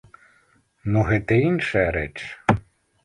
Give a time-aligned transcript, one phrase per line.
[0.95, 2.17] Ну, гэта іншая рэч.